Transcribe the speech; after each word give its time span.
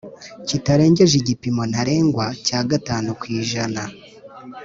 Kitarengeje 0.47 1.15
igipimo 1.21 1.61
ntarengwa 1.71 2.25
cya 2.45 2.59
gatanu 2.69 3.09
ku 3.19 3.25
ijana 3.39 3.83